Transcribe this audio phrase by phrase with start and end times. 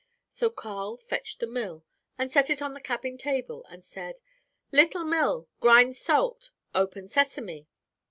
[0.27, 1.85] "So Carl fetched the mill,
[2.17, 4.15] and set it on the cabin table, and said,
[4.71, 7.67] 'Little mill, grind salt, open sesame.'